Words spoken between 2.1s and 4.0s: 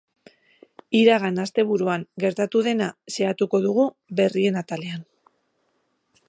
gertatu dena xehatuko dugu